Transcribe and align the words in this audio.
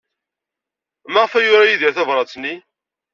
Maɣef 1.13 1.33
ay 1.33 1.45
yura 1.45 1.65
Yidir 1.69 1.93
tabṛat-nni? 1.95 2.55